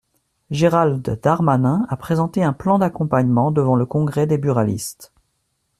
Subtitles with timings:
[0.49, 5.13] Gérald Darmanin a présenté un plan d’accompagnement devant le Congrès des buralistes.